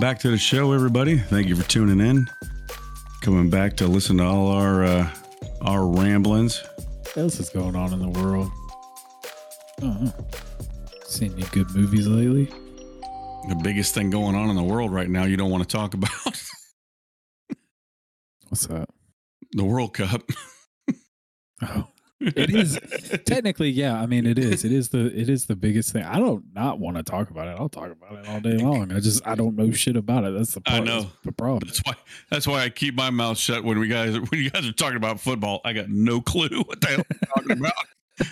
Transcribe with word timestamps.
Welcome 0.00 0.14
back 0.14 0.22
to 0.22 0.30
the 0.30 0.38
show, 0.38 0.72
everybody. 0.72 1.18
Thank 1.18 1.48
you 1.48 1.54
for 1.54 1.68
tuning 1.68 2.00
in. 2.00 2.26
Coming 3.20 3.50
back 3.50 3.76
to 3.76 3.86
listen 3.86 4.16
to 4.16 4.24
all 4.24 4.48
our 4.48 4.82
uh, 4.82 5.10
our 5.60 5.86
ramblings. 5.86 6.64
What 6.78 7.16
else 7.18 7.38
is 7.38 7.50
going 7.50 7.76
on 7.76 7.92
in 7.92 7.98
the 7.98 8.08
world? 8.08 8.50
Uh-huh. 9.82 10.10
Seen 11.04 11.34
any 11.34 11.42
good 11.50 11.70
movies 11.72 12.06
lately? 12.06 12.46
The 13.50 13.60
biggest 13.62 13.92
thing 13.92 14.08
going 14.08 14.34
on 14.34 14.48
in 14.48 14.56
the 14.56 14.62
world 14.62 14.90
right 14.90 15.10
now, 15.10 15.24
you 15.24 15.36
don't 15.36 15.50
want 15.50 15.68
to 15.68 15.76
talk 15.76 15.92
about 15.92 16.10
What's 18.48 18.68
that? 18.68 18.88
the 19.52 19.64
World 19.64 19.92
Cup. 19.92 20.22
Oh, 21.62 21.88
it 22.20 22.50
is 22.50 22.78
technically, 23.24 23.70
yeah. 23.70 24.00
I 24.00 24.06
mean, 24.06 24.26
it 24.26 24.38
is. 24.38 24.64
It 24.64 24.72
is 24.72 24.90
the 24.90 25.06
it 25.06 25.28
is 25.28 25.46
the 25.46 25.56
biggest 25.56 25.92
thing. 25.92 26.04
I 26.04 26.18
don't 26.18 26.44
not 26.54 26.78
want 26.78 26.96
to 26.96 27.02
talk 27.02 27.30
about 27.30 27.48
it. 27.48 27.56
I'll 27.58 27.68
talk 27.68 27.90
about 27.90 28.18
it 28.18 28.28
all 28.28 28.40
day 28.40 28.56
long. 28.62 28.92
I 28.92 29.00
just 29.00 29.26
I 29.26 29.34
don't 29.34 29.56
know 29.56 29.70
shit 29.72 29.96
about 29.96 30.24
it. 30.24 30.34
That's 30.34 30.54
the 30.54 30.62
I 30.66 30.80
know. 30.80 31.02
that's 31.02 31.14
the 31.24 31.32
problem. 31.32 31.62
That's 31.64 31.80
why. 31.84 31.94
That's 32.30 32.46
why 32.46 32.62
I 32.62 32.68
keep 32.68 32.94
my 32.94 33.10
mouth 33.10 33.38
shut 33.38 33.64
when 33.64 33.78
we 33.78 33.88
guys 33.88 34.18
when 34.18 34.40
you 34.40 34.50
guys 34.50 34.66
are 34.66 34.72
talking 34.72 34.96
about 34.96 35.20
football. 35.20 35.60
I 35.64 35.72
got 35.72 35.88
no 35.88 36.20
clue 36.20 36.62
what 36.66 36.80
the 36.80 36.86
hell 36.88 36.96
you're 36.96 37.28
talking 37.34 37.58
about. 37.58 37.72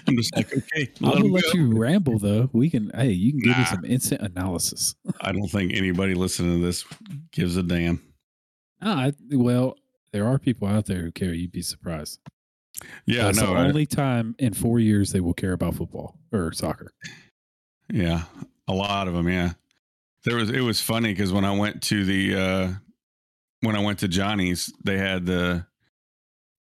I'm 0.06 0.16
just 0.16 0.36
like, 0.36 0.52
okay, 0.54 0.92
i 1.02 1.08
will 1.08 1.30
let 1.30 1.44
go. 1.44 1.52
you 1.54 1.78
ramble 1.78 2.18
though. 2.18 2.50
We 2.52 2.68
can. 2.68 2.90
Hey, 2.94 3.10
you 3.10 3.32
can 3.32 3.40
give 3.40 3.56
me 3.56 3.64
some 3.64 3.84
instant 3.84 4.20
analysis. 4.20 4.94
I 5.20 5.32
don't 5.32 5.48
think 5.48 5.72
anybody 5.72 6.14
listening 6.14 6.60
to 6.60 6.66
this 6.66 6.84
gives 7.32 7.56
a 7.56 7.62
damn. 7.62 8.02
Ah, 8.82 9.06
I, 9.06 9.12
well, 9.32 9.76
there 10.12 10.26
are 10.26 10.38
people 10.38 10.68
out 10.68 10.86
there 10.86 11.00
who 11.00 11.10
care. 11.10 11.32
You'd 11.32 11.52
be 11.52 11.62
surprised. 11.62 12.20
Yeah, 13.06 13.24
That's 13.24 13.38
I 13.38 13.42
know. 13.46 13.54
the 13.54 13.60
only 13.60 13.86
time 13.86 14.34
in 14.38 14.52
four 14.54 14.78
years 14.78 15.12
they 15.12 15.20
will 15.20 15.34
care 15.34 15.52
about 15.52 15.74
football 15.74 16.16
or 16.32 16.52
soccer. 16.52 16.92
Yeah, 17.90 18.24
a 18.68 18.72
lot 18.74 19.08
of 19.08 19.14
them. 19.14 19.28
Yeah, 19.28 19.52
there 20.24 20.36
was. 20.36 20.50
It 20.50 20.60
was 20.60 20.80
funny 20.80 21.12
because 21.12 21.32
when 21.32 21.44
I 21.44 21.56
went 21.56 21.82
to 21.84 22.04
the 22.04 22.34
uh 22.36 22.72
when 23.62 23.74
I 23.74 23.80
went 23.80 23.98
to 24.00 24.08
Johnny's, 24.08 24.72
they 24.84 24.98
had 24.98 25.26
the 25.26 25.66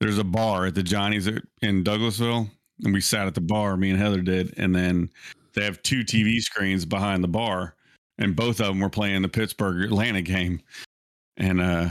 there's 0.00 0.18
a 0.18 0.24
bar 0.24 0.66
at 0.66 0.74
the 0.74 0.82
Johnny's 0.82 1.26
in 1.26 1.84
Douglasville, 1.84 2.48
and 2.84 2.94
we 2.94 3.00
sat 3.00 3.26
at 3.26 3.34
the 3.34 3.40
bar. 3.40 3.76
Me 3.76 3.90
and 3.90 3.98
Heather 3.98 4.22
did, 4.22 4.54
and 4.56 4.74
then 4.74 5.10
they 5.54 5.64
have 5.64 5.82
two 5.82 6.00
TV 6.00 6.40
screens 6.40 6.84
behind 6.84 7.22
the 7.22 7.28
bar, 7.28 7.74
and 8.16 8.34
both 8.34 8.60
of 8.60 8.68
them 8.68 8.80
were 8.80 8.88
playing 8.90 9.22
the 9.22 9.28
Pittsburgh 9.28 9.84
Atlanta 9.84 10.22
game, 10.22 10.62
and 11.36 11.60
uh. 11.60 11.88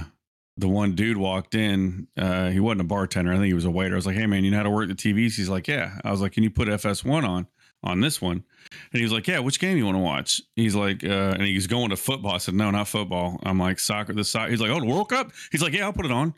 The 0.57 0.67
one 0.67 0.95
dude 0.95 1.17
walked 1.17 1.53
in. 1.53 2.07
Uh, 2.17 2.49
he 2.49 2.59
wasn't 2.59 2.81
a 2.81 2.85
bartender. 2.85 3.31
I 3.31 3.35
think 3.35 3.45
he 3.45 3.53
was 3.53 3.65
a 3.65 3.71
waiter. 3.71 3.93
I 3.93 3.97
was 3.97 4.07
like, 4.07 4.15
"Hey, 4.15 4.25
man, 4.25 4.43
you 4.43 4.51
know 4.51 4.57
how 4.57 4.63
to 4.63 4.71
work 4.71 4.87
the 4.87 4.95
TVs?" 4.95 5.35
He's 5.35 5.49
like, 5.49 5.67
"Yeah." 5.67 5.99
I 6.03 6.11
was 6.11 6.19
like, 6.19 6.31
"Can 6.31 6.43
you 6.43 6.49
put 6.49 6.67
FS1 6.67 7.27
on 7.27 7.47
on 7.83 8.01
this 8.01 8.19
one?" 8.21 8.43
And 8.91 8.99
he 8.99 9.03
was 9.03 9.11
like, 9.11 9.27
"Yeah, 9.27 9.39
which 9.39 9.59
game 9.59 9.77
you 9.77 9.85
want 9.85 9.95
to 9.95 10.01
watch?" 10.01 10.41
He's 10.55 10.73
like, 10.73 11.03
uh, 11.03 11.35
and 11.37 11.43
he's 11.43 11.67
going 11.67 11.89
to 11.91 11.95
football. 11.95 12.33
I 12.33 12.37
said, 12.39 12.55
"No, 12.55 12.71
not 12.71 12.87
football." 12.87 13.39
I'm 13.43 13.59
like, 13.59 13.79
"Soccer." 13.79 14.13
The 14.13 14.23
soccer. 14.23 14.49
He's 14.49 14.61
like, 14.61 14.71
"Oh, 14.71 14.79
the 14.79 14.87
World 14.87 15.09
Cup." 15.09 15.31
He's 15.51 15.61
like, 15.61 15.73
"Yeah, 15.73 15.83
I'll 15.85 15.93
put 15.93 16.05
it 16.05 16.11
on." 16.11 16.33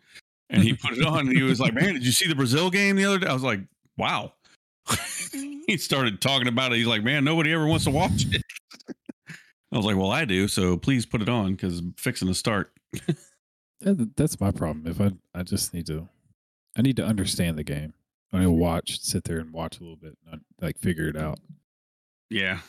And 0.50 0.64
he 0.64 0.74
put 0.74 0.98
it 0.98 1.06
on. 1.06 1.28
And 1.28 1.38
he 1.38 1.44
was 1.44 1.60
like, 1.60 1.74
"Man, 1.74 1.94
did 1.94 2.06
you 2.06 2.12
see 2.12 2.28
the 2.28 2.36
Brazil 2.36 2.70
game 2.70 2.98
the 2.98 3.06
other 3.06 3.20
day?" 3.20 3.28
I 3.28 3.34
was 3.34 3.44
like, 3.44 3.62
"Wow." 3.98 4.34
he 5.32 5.78
started 5.78 6.20
talking 6.20 6.48
about 6.48 6.74
it. 6.74 6.78
He's 6.78 6.88
like, 6.88 7.04
"Man, 7.04 7.24
nobody 7.24 7.54
ever 7.54 7.68
wants 7.68 7.86
to 7.86 7.92
watch 7.92 8.26
it." 8.32 8.44
I 9.72 9.78
was 9.78 9.86
like, 9.86 9.96
"Well, 9.96 10.12
I 10.12 10.26
do. 10.26 10.48
So 10.48 10.76
please 10.76 11.06
put 11.06 11.22
it 11.22 11.30
on 11.30 11.54
because 11.54 11.82
fixing 11.98 12.28
to 12.28 12.34
start." 12.34 12.74
That, 13.82 14.16
that's 14.16 14.40
my 14.40 14.52
problem. 14.52 14.88
If 14.88 15.00
I 15.00 15.12
I 15.34 15.44
just 15.44 15.74
need 15.74 15.88
to, 15.88 16.10
I 16.78 16.82
need 16.82 16.96
to 16.98 17.06
understand 17.06 17.58
the 17.58 17.64
game. 17.64 17.94
I 18.32 18.40
need 18.40 18.46
to 18.46 18.52
watch, 18.52 19.00
sit 19.02 19.24
there 19.24 19.40
and 19.40 19.52
watch 19.52 19.80
a 19.80 19.82
little 19.82 19.96
bit, 19.96 20.18
not 20.30 20.40
like 20.62 20.78
figure 20.80 21.08
it 21.08 21.18
out. 21.18 21.40
Yeah, 22.30 22.60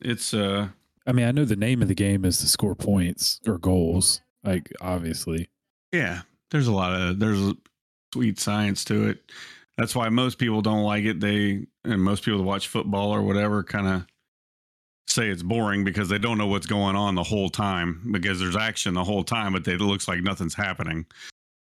it's 0.00 0.32
uh, 0.34 0.68
I 1.06 1.12
mean, 1.12 1.26
I 1.26 1.32
know 1.32 1.44
the 1.44 1.56
name 1.56 1.82
of 1.82 1.88
the 1.88 1.94
game 1.94 2.24
is 2.24 2.38
to 2.38 2.46
score 2.46 2.74
points 2.74 3.40
or 3.46 3.58
goals. 3.58 4.20
Like 4.44 4.72
obviously, 4.80 5.48
yeah. 5.92 6.22
There's 6.50 6.66
a 6.66 6.72
lot 6.72 6.98
of 6.98 7.18
there's 7.18 7.40
a 7.40 7.54
sweet 8.14 8.38
science 8.38 8.84
to 8.86 9.08
it. 9.08 9.18
That's 9.76 9.94
why 9.94 10.08
most 10.08 10.38
people 10.38 10.62
don't 10.62 10.82
like 10.82 11.04
it. 11.04 11.20
They 11.20 11.66
and 11.84 12.02
most 12.02 12.24
people 12.24 12.38
that 12.38 12.44
watch 12.44 12.68
football 12.68 13.10
or 13.10 13.22
whatever 13.22 13.62
kind 13.62 13.86
of 13.86 14.06
say 15.10 15.28
it's 15.28 15.42
boring 15.42 15.84
because 15.84 16.08
they 16.08 16.18
don't 16.18 16.38
know 16.38 16.46
what's 16.46 16.66
going 16.66 16.96
on 16.96 17.14
the 17.14 17.22
whole 17.22 17.48
time 17.48 18.08
because 18.12 18.38
there's 18.40 18.56
action 18.56 18.94
the 18.94 19.04
whole 19.04 19.24
time, 19.24 19.52
but 19.52 19.64
they, 19.64 19.72
it 19.74 19.80
looks 19.80 20.08
like 20.08 20.22
nothing's 20.22 20.54
happening. 20.54 21.06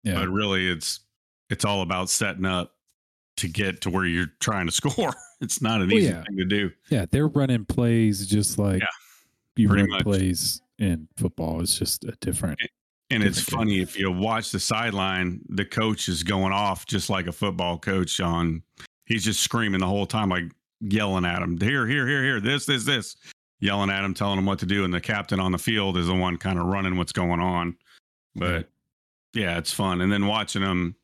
yeah. 0.02 0.14
But 0.14 0.28
really, 0.28 0.68
it's 0.68 1.00
it's 1.50 1.64
all 1.64 1.82
about 1.82 2.10
setting 2.10 2.44
up 2.44 2.74
to 3.36 3.48
get 3.48 3.80
to 3.82 3.90
where 3.90 4.04
you're 4.06 4.32
trying 4.40 4.66
to 4.66 4.72
score. 4.90 5.12
It's 5.40 5.60
not 5.60 5.80
an 5.82 5.88
Well, 5.88 5.98
easy 5.98 6.08
yeah. 6.08 6.22
thing 6.24 6.36
to 6.38 6.44
do. 6.44 6.70
Yeah, 6.88 7.06
they're 7.10 7.28
running 7.28 7.64
plays 7.66 8.26
just 8.26 8.58
like 8.58 8.80
Yeah, 8.80 8.86
you 9.56 9.68
run 9.68 9.88
much. 9.90 10.02
plays 10.02 10.62
in 10.78 11.06
football. 11.16 11.60
It's 11.60 11.78
just 11.78 12.04
a 12.04 12.12
different. 12.20 12.58
And 13.10 13.22
it's 13.22 13.38
Different 13.44 13.60
funny 13.68 13.80
if 13.80 13.96
you 13.96 14.10
watch 14.10 14.50
the 14.50 14.58
sideline, 14.58 15.40
the 15.50 15.64
coach 15.64 16.08
is 16.08 16.24
going 16.24 16.52
off 16.52 16.86
just 16.86 17.08
like 17.08 17.28
a 17.28 17.32
football 17.32 17.78
coach 17.78 18.18
on. 18.20 18.62
He's 19.04 19.22
just 19.24 19.40
screaming 19.40 19.78
the 19.80 19.86
whole 19.86 20.06
time, 20.06 20.28
like 20.30 20.50
yelling 20.80 21.24
at 21.24 21.40
him, 21.40 21.56
here, 21.60 21.86
here, 21.86 22.08
here, 22.08 22.22
here, 22.24 22.40
this, 22.40 22.66
this, 22.66 22.84
this, 22.84 23.16
yelling 23.60 23.90
at 23.90 24.04
him, 24.04 24.14
telling 24.14 24.38
him 24.38 24.46
what 24.46 24.58
to 24.60 24.66
do. 24.66 24.84
And 24.84 24.92
the 24.92 25.00
captain 25.00 25.40
on 25.40 25.52
the 25.52 25.58
field 25.58 25.96
is 25.96 26.06
the 26.06 26.14
one 26.14 26.36
kind 26.36 26.58
of 26.58 26.66
running 26.66 26.96
what's 26.96 27.12
going 27.12 27.40
on. 27.40 27.76
But 28.34 28.68
yeah, 29.34 29.58
it's 29.58 29.72
fun. 29.72 30.00
And 30.00 30.12
then 30.12 30.26
watching 30.26 30.62
them 30.62 30.94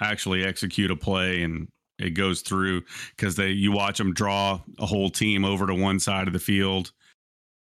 actually 0.00 0.44
execute 0.44 0.90
a 0.90 0.96
play 0.96 1.42
and 1.42 1.68
it 1.98 2.10
goes 2.10 2.40
through 2.40 2.82
because 3.14 3.36
they 3.36 3.50
you 3.50 3.72
watch 3.72 3.98
them 3.98 4.14
draw 4.14 4.60
a 4.78 4.86
whole 4.86 5.10
team 5.10 5.44
over 5.44 5.66
to 5.66 5.74
one 5.74 6.00
side 6.00 6.26
of 6.26 6.32
the 6.32 6.38
field 6.38 6.92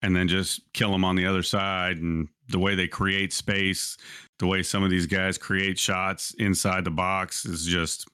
and 0.02 0.14
then 0.14 0.28
just 0.28 0.60
kill 0.74 0.92
them 0.92 1.04
on 1.04 1.16
the 1.16 1.26
other 1.26 1.42
side 1.42 1.96
and 1.96 2.28
the 2.50 2.58
way 2.58 2.74
they 2.74 2.86
create 2.86 3.32
space 3.32 3.96
the 4.38 4.46
way 4.46 4.62
some 4.62 4.84
of 4.84 4.90
these 4.90 5.06
guys 5.06 5.38
create 5.38 5.78
shots 5.78 6.34
inside 6.38 6.84
the 6.84 6.90
box 6.90 7.44
is 7.46 7.64
just 7.64 8.06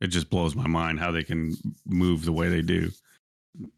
it 0.00 0.08
just 0.08 0.30
blows 0.30 0.54
my 0.54 0.66
mind 0.66 0.98
how 0.98 1.10
they 1.10 1.24
can 1.24 1.54
move 1.86 2.24
the 2.24 2.32
way 2.32 2.48
they 2.48 2.62
do 2.62 2.88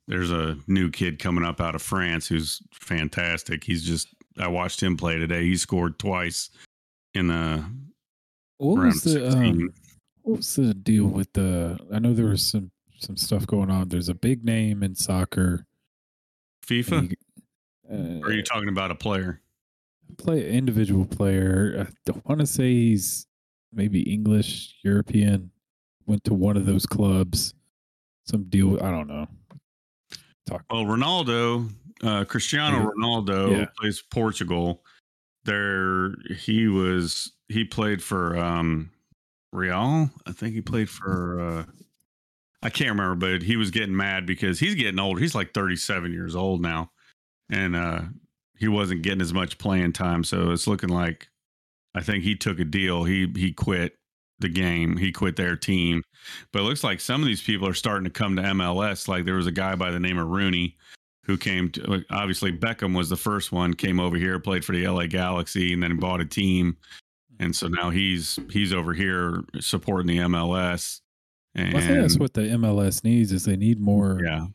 there's 0.06 0.30
a 0.30 0.56
new 0.66 0.90
kid 0.90 1.18
coming 1.18 1.44
up 1.44 1.60
out 1.60 1.74
of 1.74 1.82
france 1.82 2.26
who's 2.28 2.62
fantastic 2.72 3.64
he's 3.64 3.82
just 3.84 4.08
i 4.38 4.46
watched 4.46 4.82
him 4.82 4.96
play 4.96 5.16
today 5.18 5.42
he 5.44 5.56
scored 5.56 5.98
twice 5.98 6.50
in 7.14 7.26
the 7.28 7.64
What 8.58 8.76
round 8.76 8.86
was 8.86 9.02
the 9.02 9.28
um, 9.28 9.70
what 10.22 10.36
was 10.38 10.54
the 10.56 10.72
deal 10.74 11.04
with 11.06 11.32
the? 11.34 11.78
I 11.92 11.98
know 11.98 12.12
there 12.14 12.26
was 12.26 12.44
some 12.46 12.70
some 12.98 13.16
stuff 13.16 13.46
going 13.46 13.70
on. 13.70 13.88
There's 13.88 14.08
a 14.08 14.14
big 14.14 14.42
name 14.44 14.82
in 14.82 14.94
soccer. 14.94 15.66
fifa 16.66 17.10
you- 17.10 17.16
or 17.90 18.28
are 18.28 18.32
you 18.32 18.40
uh, 18.40 18.44
talking 18.44 18.68
about 18.70 18.90
a 18.90 18.94
player 18.94 19.42
play 20.16 20.48
individual 20.50 21.04
player. 21.04 21.86
I 21.88 21.92
don't 22.06 22.26
want 22.28 22.40
to 22.40 22.46
say 22.46 22.72
he's 22.72 23.26
maybe 23.72 24.00
English, 24.12 24.76
European. 24.82 25.50
Went 26.06 26.24
to 26.24 26.34
one 26.34 26.56
of 26.56 26.66
those 26.66 26.86
clubs. 26.86 27.54
Some 28.26 28.44
deal. 28.44 28.82
I 28.82 28.90
don't 28.90 29.08
know. 29.08 29.26
Talk. 30.46 30.64
Well, 30.70 30.84
Ronaldo, 30.84 31.70
uh, 32.02 32.24
Cristiano 32.24 32.78
Yeah. 32.78 32.86
Ronaldo 32.96 33.50
Yeah. 33.58 33.66
plays 33.78 34.02
Portugal. 34.02 34.82
There, 35.44 36.14
he 36.36 36.68
was 36.68 37.32
he 37.48 37.64
played 37.64 38.02
for 38.02 38.36
um, 38.38 38.90
Real. 39.52 40.10
I 40.26 40.32
think 40.32 40.54
he 40.54 40.60
played 40.62 40.88
for. 40.90 41.40
Uh, 41.40 41.64
I 42.62 42.70
can't 42.70 42.90
remember, 42.90 43.14
but 43.14 43.42
he 43.42 43.56
was 43.56 43.70
getting 43.70 43.94
mad 43.94 44.24
because 44.24 44.58
he's 44.58 44.74
getting 44.74 44.98
older. 44.98 45.20
He's 45.20 45.34
like 45.34 45.52
37 45.52 46.12
years 46.12 46.34
old 46.34 46.62
now, 46.62 46.90
and 47.50 47.76
uh, 47.76 48.00
he 48.56 48.68
wasn't 48.68 49.02
getting 49.02 49.20
as 49.20 49.34
much 49.34 49.58
playing 49.58 49.92
time. 49.92 50.24
So 50.24 50.50
it's 50.50 50.66
looking 50.66 50.88
like 50.88 51.28
I 51.94 52.00
think 52.00 52.24
he 52.24 52.34
took 52.36 52.58
a 52.58 52.64
deal. 52.64 53.04
He 53.04 53.30
he 53.36 53.52
quit 53.52 53.96
the 54.38 54.48
game. 54.48 54.96
He 54.96 55.12
quit 55.12 55.36
their 55.36 55.56
team. 55.56 56.02
But 56.52 56.60
it 56.60 56.64
looks 56.64 56.84
like 56.84 57.00
some 57.00 57.20
of 57.20 57.26
these 57.26 57.42
people 57.42 57.68
are 57.68 57.74
starting 57.74 58.04
to 58.04 58.10
come 58.10 58.36
to 58.36 58.42
MLS. 58.42 59.08
Like 59.08 59.24
there 59.24 59.34
was 59.34 59.46
a 59.46 59.52
guy 59.52 59.74
by 59.74 59.90
the 59.90 60.00
name 60.00 60.18
of 60.18 60.28
Rooney 60.28 60.76
who 61.24 61.36
came 61.36 61.70
to 61.70 62.04
obviously 62.10 62.52
Beckham 62.52 62.96
was 62.96 63.08
the 63.08 63.16
first 63.16 63.52
one, 63.52 63.74
came 63.74 63.98
over 63.98 64.16
here, 64.16 64.38
played 64.38 64.64
for 64.64 64.72
the 64.72 64.86
LA 64.86 65.06
Galaxy, 65.06 65.72
and 65.72 65.82
then 65.82 65.96
bought 65.96 66.20
a 66.20 66.24
team. 66.24 66.76
And 67.40 67.54
so 67.54 67.66
now 67.66 67.90
he's 67.90 68.38
he's 68.50 68.72
over 68.72 68.92
here 68.92 69.42
supporting 69.60 70.06
the 70.06 70.18
MLS. 70.18 71.00
And 71.54 71.72
Well, 71.72 71.82
I 71.82 71.86
think 71.86 72.00
that's 72.00 72.18
what 72.18 72.34
the 72.34 72.42
MLS 72.42 73.04
needs 73.04 73.32
is 73.32 73.44
they 73.44 73.56
need 73.56 73.80
more 73.80 74.20
yeah, 74.24 74.46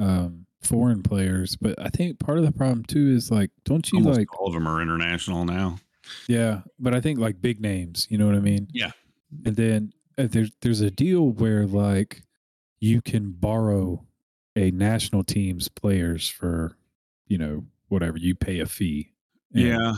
um, 0.00 0.46
foreign 0.62 1.02
players. 1.02 1.56
But 1.56 1.78
I 1.78 1.88
think 1.88 2.18
part 2.18 2.38
of 2.38 2.44
the 2.44 2.52
problem 2.52 2.84
too 2.84 3.10
is 3.10 3.30
like, 3.30 3.50
don't 3.64 3.90
you 3.92 3.98
almost 3.98 4.18
like? 4.18 4.40
all 4.40 4.48
of 4.48 4.54
them 4.54 4.66
are 4.66 4.82
international 4.82 5.44
now. 5.44 5.78
Yeah, 6.26 6.62
but 6.78 6.94
I 6.94 7.00
think 7.00 7.18
like 7.18 7.40
big 7.40 7.60
names. 7.60 8.06
You 8.10 8.18
know 8.18 8.26
what 8.26 8.34
I 8.34 8.40
mean? 8.40 8.68
Yeah. 8.72 8.90
And 9.44 9.56
then 9.56 9.92
uh, 10.16 10.26
there's 10.30 10.50
there's 10.62 10.80
a 10.80 10.90
deal 10.90 11.28
where 11.30 11.66
like 11.66 12.22
you 12.80 13.00
can 13.02 13.32
borrow 13.32 14.04
a 14.56 14.70
national 14.70 15.24
team's 15.24 15.68
players 15.68 16.28
for 16.28 16.76
you 17.26 17.38
know 17.38 17.64
whatever 17.88 18.18
you 18.18 18.34
pay 18.34 18.60
a 18.60 18.66
fee. 18.66 19.12
And 19.54 19.62
Yeah, 19.64 19.94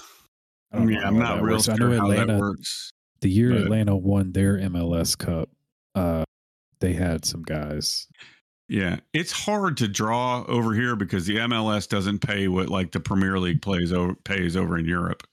I 0.73 0.77
I 0.77 0.79
don't 0.79 0.87
mean, 0.87 1.00
know 1.00 1.06
I'm 1.06 1.19
not 1.19 1.43
real 1.43 1.61
sure 1.62 1.75
I 1.75 1.77
know 1.79 1.91
how 1.99 2.11
Atlanta 2.11 2.32
that 2.35 2.41
works. 2.41 2.91
the 3.21 3.31
year 3.31 3.50
but- 3.50 3.62
Atlanta 3.62 3.97
won 3.97 4.32
their 4.32 4.59
MLS 4.59 5.17
Cup, 5.17 5.49
uh, 5.94 6.25
they 6.81 6.93
had 6.93 7.25
some 7.25 7.43
guys. 7.43 8.06
Yeah, 8.69 9.00
it's 9.12 9.32
hard 9.32 9.77
to 9.79 9.88
draw 9.88 10.44
over 10.44 10.75
here 10.75 10.94
because 10.94 11.27
the 11.27 11.37
MLS 11.38 11.88
doesn't 11.88 12.21
pay 12.21 12.47
what 12.47 12.69
like 12.69 12.93
the 12.93 13.00
Premier 13.00 13.38
League 13.41 13.62
plays 13.62 13.93
over 13.93 14.15
pays 14.15 14.56
over 14.56 14.79
in 14.79 14.85
Europe. 14.87 15.25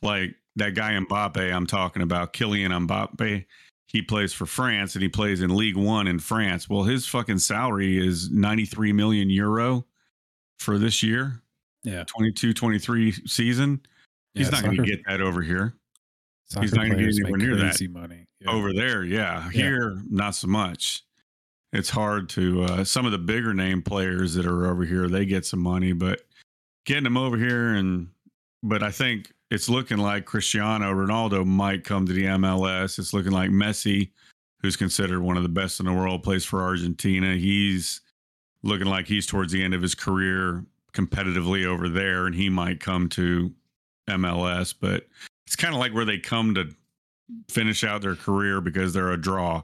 Like 0.00 0.34
that 0.60 0.74
guy 0.74 0.92
Mbappe 0.92 1.52
I'm 1.52 1.66
talking 1.66 2.02
about, 2.02 2.32
Kylian 2.32 2.86
Mbappe, 2.86 3.44
he 3.88 4.02
plays 4.02 4.32
for 4.32 4.46
France 4.46 4.94
and 4.94 5.02
he 5.02 5.08
plays 5.08 5.40
in 5.42 5.54
League 5.56 5.76
One 5.76 6.06
in 6.06 6.18
France. 6.20 6.68
Well, 6.68 6.84
his 6.84 7.06
fucking 7.06 7.38
salary 7.38 7.98
is 7.98 8.30
93 8.30 8.92
million 8.92 9.28
euro 9.28 9.84
for 10.58 10.78
this 10.78 11.02
year, 11.02 11.42
Yeah. 11.82 12.04
22 12.04 12.52
23 12.54 13.12
season. 13.26 13.80
He's 14.34 14.46
Yeah, 14.46 14.50
not 14.50 14.64
going 14.64 14.76
to 14.76 14.84
get 14.84 15.00
that 15.06 15.20
over 15.20 15.42
here. 15.42 15.74
He's 16.60 16.72
not 16.74 16.88
gonna 16.88 16.96
get 16.96 17.14
anywhere 17.14 17.38
near 17.38 17.56
that. 17.56 17.80
money. 17.90 18.24
Yeah. 18.40 18.50
Over 18.50 18.72
there, 18.72 19.04
yeah. 19.04 19.44
Yeah. 19.52 19.62
Here, 19.62 20.02
not 20.10 20.34
so 20.34 20.48
much. 20.48 21.04
It's 21.72 21.88
hard 21.90 22.28
to 22.30 22.64
uh, 22.64 22.84
some 22.84 23.06
of 23.06 23.12
the 23.12 23.18
bigger 23.18 23.54
name 23.54 23.82
players 23.82 24.34
that 24.34 24.46
are 24.46 24.66
over 24.68 24.84
here, 24.84 25.08
they 25.08 25.24
get 25.26 25.46
some 25.46 25.60
money, 25.60 25.92
but 25.92 26.22
getting 26.86 27.04
them 27.04 27.16
over 27.16 27.36
here 27.36 27.74
and 27.74 28.08
but 28.64 28.82
I 28.82 28.90
think 28.90 29.32
it's 29.50 29.68
looking 29.68 29.98
like 29.98 30.24
Cristiano 30.24 30.92
Ronaldo 30.92 31.44
might 31.44 31.84
come 31.84 32.06
to 32.06 32.12
the 32.12 32.24
MLS. 32.24 32.98
It's 32.98 33.12
looking 33.12 33.32
like 33.32 33.50
Messi, 33.50 34.10
who's 34.60 34.76
considered 34.76 35.20
one 35.20 35.36
of 35.36 35.42
the 35.42 35.48
best 35.48 35.80
in 35.80 35.86
the 35.86 35.92
world, 35.92 36.22
plays 36.22 36.44
for 36.44 36.62
Argentina. 36.62 37.34
He's 37.34 38.00
looking 38.62 38.86
like 38.86 39.06
he's 39.06 39.26
towards 39.26 39.52
the 39.52 39.62
end 39.62 39.74
of 39.74 39.82
his 39.82 39.94
career 39.94 40.64
competitively 40.92 41.66
over 41.66 41.88
there, 41.88 42.26
and 42.26 42.34
he 42.34 42.48
might 42.48 42.80
come 42.80 43.08
to 43.10 43.52
MLS. 44.08 44.74
But 44.78 45.08
it's 45.46 45.56
kind 45.56 45.74
of 45.74 45.80
like 45.80 45.92
where 45.92 46.04
they 46.04 46.18
come 46.18 46.54
to 46.54 46.70
finish 47.48 47.82
out 47.84 48.02
their 48.02 48.16
career 48.16 48.60
because 48.60 48.92
they're 48.92 49.12
a 49.12 49.20
draw 49.20 49.62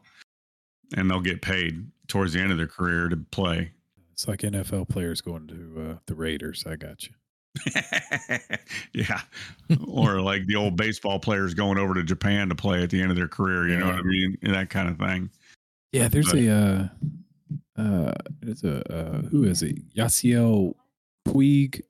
and 0.97 1.11
they'll 1.11 1.21
get 1.21 1.43
paid 1.43 1.87
towards 2.09 2.33
the 2.33 2.41
end 2.41 2.53
of 2.53 2.59
their 2.59 2.67
career 2.67 3.09
to 3.09 3.17
play. 3.17 3.73
It's 4.13 4.27
like 4.27 4.41
NFL 4.41 4.89
players 4.89 5.21
going 5.21 5.47
to 5.49 5.91
uh, 5.91 5.99
the 6.07 6.15
Raiders. 6.15 6.65
I 6.67 6.77
got 6.77 7.05
you. 7.07 7.15
yeah. 8.93 9.21
or 9.87 10.21
like 10.21 10.47
the 10.47 10.57
old 10.57 10.77
baseball 10.77 11.19
players 11.19 11.55
going 11.55 11.79
over 11.79 11.95
to 11.95 12.03
Japan 12.03 12.49
to 12.49 12.55
play 12.55 12.83
at 12.83 12.91
the 12.91 13.01
end 13.01 13.11
of 13.11 13.17
their 13.17 13.29
career, 13.29 13.69
you 13.69 13.79
know 13.79 13.87
what 13.87 13.95
I 13.95 13.99
Yeah. 13.99 14.03
mean? 14.05 14.37
That 14.43 14.71
kind 14.71 14.89
of 14.89 14.99
thing. 14.99 15.31
Yeah, 15.93 16.09
there's 16.09 16.27
But- 16.31 16.39
a 16.41 16.51
uh, 16.51 16.89
uh, 17.81 18.13
there's 18.41 18.65
a 18.65 18.93
uh, 18.93 19.23
who 19.29 19.45
is 19.45 19.63
it? 19.63 19.77
Yasiel 19.95 20.75
Puig. 21.29 21.81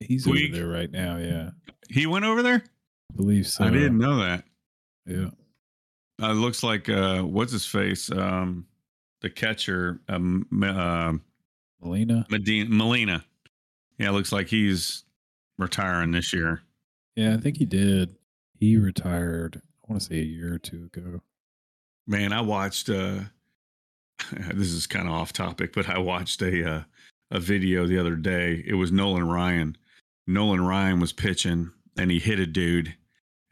He's 0.00 0.26
Puig? 0.26 0.48
over 0.48 0.56
there 0.58 0.68
right 0.68 0.90
now. 0.90 1.16
Yeah, 1.16 1.50
He 1.88 2.06
went 2.06 2.24
over 2.24 2.42
there? 2.42 2.62
I 3.12 3.16
believe 3.16 3.46
so. 3.46 3.64
I 3.64 3.70
didn't 3.70 3.98
know 3.98 4.18
that. 4.18 4.44
Yeah, 5.06 5.30
Uh, 6.20 6.32
looks 6.32 6.62
like 6.62 6.88
uh 6.88 7.22
what's 7.22 7.52
his 7.52 7.64
face? 7.66 8.10
Um 8.10 8.66
the 9.22 9.30
catcher 9.30 10.00
um 10.08 10.46
uh, 10.62 11.14
Molina. 11.82 12.26
Medina 12.30 12.68
Molina. 12.70 13.24
Yeah, 13.98 14.10
looks 14.10 14.30
like 14.32 14.46
he's 14.48 15.04
retiring 15.58 16.12
this 16.12 16.32
year. 16.32 16.62
Yeah, 17.16 17.34
I 17.34 17.36
think 17.38 17.56
he 17.56 17.64
did. 17.64 18.14
He 18.58 18.76
retired. 18.76 19.60
I 19.84 19.92
want 19.92 20.02
to 20.02 20.08
say 20.08 20.20
a 20.20 20.24
year 20.24 20.54
or 20.54 20.58
two 20.58 20.88
ago. 20.92 21.20
Man, 22.06 22.32
I 22.32 22.40
watched 22.40 22.88
uh 22.88 23.20
this 24.54 24.68
is 24.72 24.86
kind 24.86 25.06
of 25.06 25.14
off 25.14 25.32
topic, 25.32 25.72
but 25.72 25.88
I 25.88 25.98
watched 25.98 26.42
a 26.42 26.68
uh, 26.70 26.82
a 27.30 27.40
video 27.40 27.86
the 27.86 27.98
other 27.98 28.16
day. 28.16 28.62
It 28.66 28.74
was 28.74 28.90
Nolan 28.90 29.28
Ryan. 29.28 29.76
Nolan 30.26 30.64
Ryan 30.64 31.00
was 31.00 31.12
pitching 31.12 31.70
and 31.98 32.10
he 32.10 32.18
hit 32.18 32.38
a 32.38 32.46
dude 32.46 32.94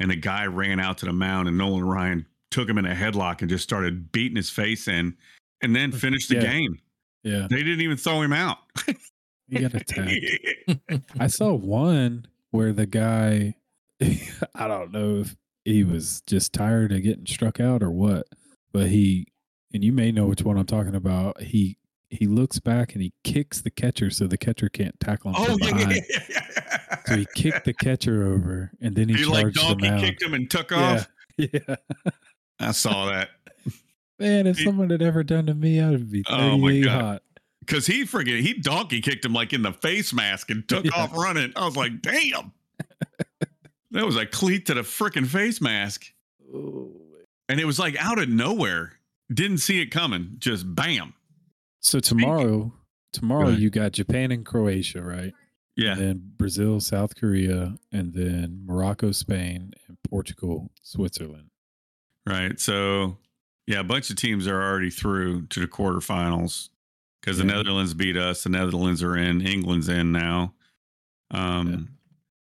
and 0.00 0.10
the 0.10 0.16
guy 0.16 0.46
ran 0.46 0.78
out 0.80 0.98
to 0.98 1.06
the 1.06 1.12
mound 1.12 1.48
and 1.48 1.56
Nolan 1.58 1.84
Ryan 1.84 2.26
took 2.50 2.68
him 2.68 2.78
in 2.78 2.86
a 2.86 2.94
headlock 2.94 3.40
and 3.40 3.50
just 3.50 3.64
started 3.64 4.12
beating 4.12 4.36
his 4.36 4.50
face 4.50 4.88
in 4.88 5.16
and 5.62 5.74
then 5.74 5.90
finished 5.92 6.28
the 6.28 6.36
Yeah. 6.36 6.52
game. 6.52 6.78
Yeah, 7.22 7.46
They 7.50 7.62
didn't 7.62 7.80
even 7.80 7.96
throw 7.96 8.22
him 8.22 8.32
out. 8.32 8.58
he 9.48 9.60
got 9.60 9.74
attacked. 9.74 11.02
I 11.20 11.26
saw 11.28 11.52
one 11.54 12.26
where 12.50 12.72
the 12.72 12.86
guy, 12.86 13.54
I 14.54 14.68
don't 14.68 14.92
know 14.92 15.16
if 15.20 15.36
he 15.64 15.84
was 15.84 16.22
just 16.26 16.52
tired 16.52 16.92
of 16.92 17.02
getting 17.02 17.26
struck 17.26 17.60
out 17.60 17.82
or 17.82 17.90
what, 17.90 18.26
but 18.72 18.88
he, 18.88 19.26
and 19.72 19.82
you 19.84 19.92
may 19.92 20.12
know 20.12 20.26
which 20.26 20.42
one 20.42 20.56
I'm 20.58 20.66
talking 20.66 20.94
about. 20.94 21.40
He 21.42 21.78
he 22.08 22.26
looks 22.28 22.60
back 22.60 22.92
and 22.92 23.02
he 23.02 23.12
kicks 23.24 23.60
the 23.60 23.70
catcher 23.70 24.10
so 24.10 24.28
the 24.28 24.38
catcher 24.38 24.68
can't 24.68 24.98
tackle 25.00 25.32
him 25.32 25.36
oh 25.38 25.56
yeah, 25.60 25.76
yeah, 25.90 26.00
yeah. 26.30 26.96
So 27.04 27.16
he 27.16 27.26
kicked 27.34 27.64
the 27.64 27.74
catcher 27.74 28.24
over 28.32 28.70
and 28.80 28.94
then 28.94 29.08
he, 29.08 29.16
He 29.16 29.24
like 29.24 29.42
charged 29.42 29.56
donkey 29.56 29.86
him 29.88 29.94
out. 29.94 30.00
kicked 30.02 30.22
him 30.22 30.32
and 30.34 30.48
took 30.48 30.70
Yeah, 30.70 30.78
off. 30.94 31.08
yeah. 31.36 31.76
I 32.60 32.70
saw 32.70 33.06
that. 33.06 33.30
Man, 34.20 34.46
if 34.46 34.56
He- 34.58 34.64
someone 34.64 34.88
had 34.90 35.02
ever 35.02 35.24
done 35.24 35.46
to 35.46 35.54
me, 35.54 35.80
I 35.80 35.90
would 35.90 36.08
be 36.10 36.22
Oh, 36.28 36.56
my 36.56 36.68
38 36.68 36.84
God. 36.84 37.00
hot. 37.02 37.22
Because 37.66 37.86
he 37.86 38.04
friggin' 38.04 38.40
he 38.40 38.54
donkey 38.54 39.00
kicked 39.00 39.24
him 39.24 39.32
like 39.32 39.52
in 39.52 39.62
the 39.62 39.72
face 39.72 40.12
mask 40.12 40.50
and 40.50 40.66
took 40.68 40.84
Yeah. 40.84 40.92
off 40.94 41.16
running. 41.16 41.52
I 41.56 41.64
was 41.64 41.76
like, 41.76 42.00
damn. 42.02 42.52
that 43.90 44.04
was 44.06 44.16
a 44.16 44.26
cleat 44.26 44.66
to 44.66 44.74
the 44.74 44.82
freaking 44.82 45.26
face 45.26 45.60
mask. 45.60 46.06
Oh, 46.54 46.92
And 47.48 47.58
it 47.60 47.64
was 47.64 47.78
like 47.78 47.96
out 48.02 48.18
of 48.18 48.28
nowhere. 48.28 48.92
Didn't 49.32 49.58
see 49.58 49.80
it 49.80 49.86
coming. 49.86 50.36
Just 50.38 50.72
bam. 50.74 51.14
So 51.80 51.98
tomorrow, 52.00 52.72
tomorrow 53.12 53.48
you 53.48 53.70
got 53.70 53.92
Japan 53.92 54.30
and 54.30 54.44
Croatia, 54.46 55.02
right? 55.02 55.32
Yeah. 55.76 55.92
And 55.92 56.00
then 56.00 56.32
Brazil, 56.36 56.80
South 56.80 57.16
Korea, 57.16 57.76
and 57.92 58.14
then 58.14 58.62
Morocco, 58.64 59.12
Spain, 59.12 59.72
and 59.88 59.96
Portugal, 60.08 60.70
Switzerland. 60.82 61.50
Right. 62.26 62.58
So 62.60 63.18
yeah, 63.66 63.80
a 63.80 63.84
bunch 63.84 64.10
of 64.10 64.16
teams 64.16 64.46
are 64.46 64.62
already 64.62 64.90
through 64.90 65.46
to 65.48 65.60
the 65.60 65.66
quarterfinals 65.66 66.68
because 67.20 67.38
the 67.38 67.44
Netherlands 67.44 67.94
beat 67.94 68.16
us. 68.16 68.42
The 68.44 68.50
Netherlands 68.50 69.02
are 69.02 69.16
in. 69.16 69.40
England's 69.46 69.88
in 69.88 70.12
now. 70.12 70.54
Um 71.30 71.88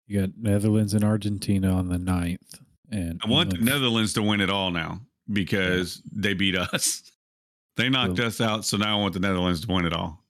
You 0.08 0.22
got 0.22 0.30
Netherlands 0.38 0.94
and 0.94 1.04
Argentina 1.04 1.72
on 1.74 1.90
the 1.90 1.98
9th. 1.98 2.60
And 2.92 3.22
I 3.24 3.30
want 3.30 3.52
the 3.52 3.58
Netherlands 3.64 4.14
to 4.14 4.24
win 4.24 4.42
it 4.42 4.50
all 4.50 4.72
now 4.72 5.02
because 5.32 6.02
they 6.12 6.34
beat 6.34 6.56
us. 6.58 7.04
They 7.78 7.88
knocked 7.88 8.18
Well- 8.18 8.28
us 8.28 8.42
out, 8.42 8.66
so 8.66 8.76
now 8.76 8.98
I 8.98 9.02
want 9.02 9.14
the 9.14 9.22
Netherlands 9.22 9.62
to 9.66 9.72
win 9.72 9.86
it 9.86 9.94
all. 9.94 10.22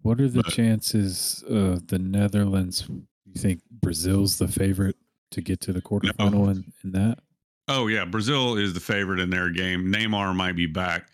What 0.00 0.18
are 0.18 0.28
the 0.28 0.42
but- 0.42 0.50
chances 0.52 1.44
of 1.46 1.88
the 1.88 1.98
Netherlands? 1.98 2.88
You 2.88 3.34
think 3.36 3.60
Brazil's 3.70 4.38
the 4.38 4.48
favorite 4.48 4.96
to 5.32 5.42
get 5.42 5.60
to 5.62 5.74
the 5.74 5.82
quarterfinal 5.82 6.50
in, 6.50 6.72
in 6.84 6.92
that? 6.92 7.18
Oh 7.68 7.88
yeah, 7.88 8.06
Brazil 8.06 8.56
is 8.56 8.72
the 8.72 8.80
favorite 8.80 9.20
in 9.20 9.28
their 9.28 9.50
game. 9.50 9.92
Neymar 9.92 10.34
might 10.34 10.56
be 10.56 10.64
back. 10.64 11.10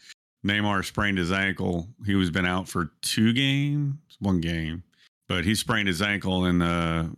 Neymar 0.47 0.85
sprained 0.85 1.19
his 1.19 1.31
ankle. 1.33 1.89
He 2.05 2.15
was 2.15 2.31
been 2.31 2.47
out 2.47 2.69
for 2.69 2.91
two 3.03 3.33
games, 3.33 3.95
one 4.19 4.41
game, 4.41 4.83
but 5.29 5.45
he 5.45 5.55
sprained 5.55 5.89
his 5.89 6.03
ankle 6.03 6.45
in 6.47 6.59
the, 6.59 7.11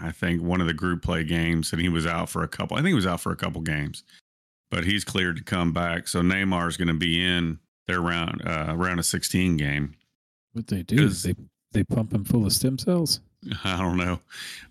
I 0.00 0.12
think 0.12 0.42
one 0.42 0.60
of 0.60 0.66
the 0.66 0.74
group 0.74 1.02
play 1.02 1.24
games, 1.24 1.72
and 1.72 1.80
he 1.82 1.88
was 1.88 2.06
out 2.06 2.28
for 2.28 2.42
a 2.42 2.48
couple. 2.48 2.76
I 2.76 2.80
think 2.80 2.88
he 2.88 2.94
was 2.94 3.06
out 3.06 3.20
for 3.20 3.32
a 3.32 3.36
couple 3.36 3.60
games, 3.60 4.04
but 4.70 4.84
he's 4.84 5.04
cleared 5.04 5.36
to 5.36 5.42
come 5.44 5.72
back. 5.72 6.06
So 6.08 6.20
Neymar 6.22 6.68
is 6.68 6.76
going 6.76 6.88
to 6.88 6.94
be 6.94 7.22
in 7.24 7.58
their 7.88 8.00
round 8.00 8.40
uh, 8.46 8.74
round 8.76 9.00
of 9.00 9.06
sixteen 9.06 9.56
game. 9.56 9.94
What 10.52 10.68
they 10.68 10.82
do? 10.82 11.06
'Cause- 11.08 11.22
They 11.24 11.34
they 11.72 11.84
pump 11.84 12.12
him 12.12 12.24
full 12.24 12.46
of 12.46 12.52
stem 12.52 12.78
cells. 12.78 13.20
I 13.64 13.76
don't 13.78 13.96
know, 13.96 14.20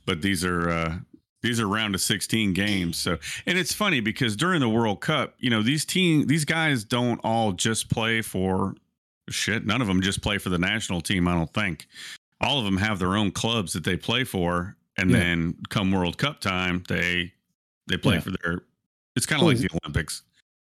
but 0.06 0.22
these 0.22 0.46
are 0.46 0.70
uh, 0.70 0.98
these 1.42 1.60
are 1.60 1.68
round 1.68 1.96
of 1.96 2.02
16 2.02 2.54
games. 2.54 2.98
So, 2.98 3.18
and 3.46 3.58
it's 3.58 3.74
funny 3.74 4.00
because 4.02 4.36
during 4.36 4.60
the 4.60 4.70
World 4.70 5.00
Cup, 5.02 5.36
you 5.40 5.50
know, 5.50 5.62
these 5.62 5.86
team 5.86 6.28
these 6.28 6.46
guys 6.46 6.84
don't 6.84 7.20
all 7.24 7.52
just 7.54 7.90
play 7.90 8.22
for 8.22 8.76
shit. 9.30 9.66
None 9.66 9.82
of 9.82 9.88
them 9.88 10.02
just 10.02 10.22
play 10.22 10.38
for 10.38 10.50
the 10.50 10.58
national 10.60 11.02
team. 11.02 11.28
I 11.28 11.34
don't 11.36 11.54
think 11.54 11.88
all 12.42 12.60
of 12.60 12.66
them 12.66 12.78
have 12.78 13.00
their 13.00 13.16
own 13.16 13.32
clubs 13.32 13.74
that 13.74 13.84
they 13.84 13.96
play 13.98 14.24
for, 14.24 14.76
and 14.98 15.10
Yeah. 15.12 15.20
then 15.20 15.56
come 15.70 15.92
World 15.92 16.18
Cup 16.18 16.40
time, 16.42 16.84
they 16.88 17.34
they 17.88 17.98
play 17.98 18.16
Yeah. 18.16 18.20
for 18.22 18.32
their. 18.32 18.62
It's 19.16 19.26
kind 19.26 19.42
of 19.42 19.46
Well, 19.48 19.56
like 19.56 19.62
the 19.70 19.78
Olympics. 19.84 20.24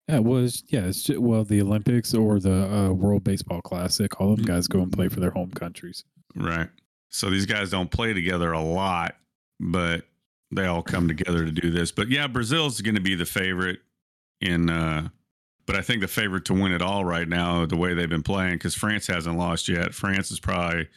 Yeah, 0.08 0.16
it 0.16 0.24
was 0.24 0.64
yeah. 0.68 0.86
It's 0.86 1.02
ju- 1.04 1.20
well, 1.20 1.44
the 1.44 1.60
Olympics 1.62 2.12
or 2.14 2.40
the 2.40 2.72
uh, 2.74 2.90
World 2.92 3.22
Baseball 3.24 3.62
Classic. 3.62 4.20
All 4.20 4.30
of 4.32 4.36
them 4.36 4.44
guys 4.46 4.66
go 4.66 4.80
and 4.82 4.92
play 4.92 5.08
for 5.08 5.20
their 5.20 5.30
home 5.30 5.50
countries. 5.52 6.04
Right. 6.34 6.68
So 7.08 7.30
these 7.30 7.46
guys 7.46 7.70
don't 7.70 7.90
play 7.90 8.12
together 8.12 8.52
a 8.52 8.60
lot, 8.60 9.16
but 9.60 10.04
they 10.52 10.66
all 10.66 10.82
come 10.82 11.08
together 11.08 11.44
to 11.44 11.50
do 11.50 11.70
this. 11.70 11.90
But 11.90 12.08
yeah, 12.08 12.26
Brazil's 12.26 12.80
going 12.80 12.94
to 12.94 13.00
be 13.00 13.14
the 13.14 13.26
favorite 13.26 13.80
in 14.40 14.70
uh 14.70 15.08
but 15.64 15.76
I 15.76 15.80
think 15.80 16.00
the 16.00 16.08
favorite 16.08 16.44
to 16.46 16.54
win 16.54 16.72
it 16.72 16.82
all 16.82 17.04
right 17.04 17.28
now 17.28 17.64
the 17.64 17.76
way 17.76 17.94
they've 17.94 18.08
been 18.08 18.22
playing 18.22 18.58
cuz 18.58 18.74
France 18.74 19.06
hasn't 19.06 19.38
lost 19.38 19.68
yet. 19.68 19.94
France 19.94 20.30
is 20.30 20.40
probably 20.40 20.88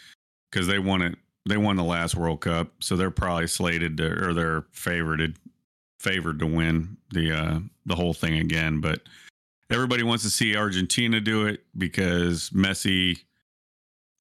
cuz 0.52 0.68
they 0.68 0.80
won 0.80 1.02
it 1.02 1.18
they 1.48 1.58
won 1.58 1.76
the 1.76 1.84
last 1.84 2.16
World 2.16 2.42
Cup, 2.42 2.74
so 2.80 2.96
they're 2.96 3.12
probably 3.12 3.48
slated 3.48 3.98
to 3.98 4.26
or 4.26 4.34
they're 4.34 4.62
favorited 4.74 5.36
favored 6.00 6.40
to 6.40 6.48
win 6.48 6.98
the 7.12 7.32
uh 7.32 7.60
the 7.86 7.96
whole 7.96 8.14
thing 8.14 8.40
again, 8.40 8.82
but 8.82 9.02
everybody 9.70 10.04
wants 10.04 10.24
to 10.24 10.30
see 10.30 10.56
Argentina 10.56 11.20
do 11.20 11.46
it 11.46 11.64
because 11.78 12.50
Messi 12.50 13.20